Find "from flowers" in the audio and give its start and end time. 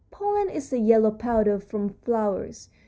1.59-2.69